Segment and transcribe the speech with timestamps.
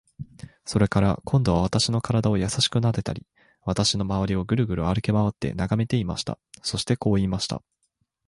[0.65, 3.27] それから、今度は私の身体をやさしくなでたり、
[3.61, 6.39] 私のまわりをぐるぐる歩きまわって眺めていました。
[6.63, 7.61] そしてこう言いました。